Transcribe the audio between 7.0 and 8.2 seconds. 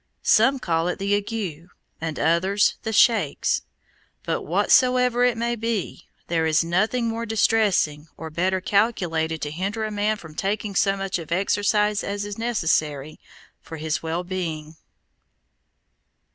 more distressing,